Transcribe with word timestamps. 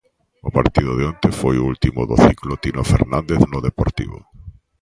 O 0.47 0.49
partido 0.57 0.91
de 0.97 1.03
onte 1.11 1.29
foi 1.39 1.55
o 1.59 1.67
último 1.73 2.01
do 2.09 2.15
ciclo 2.25 2.53
Tino 2.63 2.83
Fernández 2.91 3.41
no 3.51 3.59
Deportivo. 3.67 4.19